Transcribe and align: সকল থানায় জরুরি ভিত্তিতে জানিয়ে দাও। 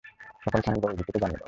সকল 0.43 0.59
থানায় 0.65 0.81
জরুরি 0.81 0.95
ভিত্তিতে 0.97 1.19
জানিয়ে 1.19 1.31
দাও। 1.31 1.39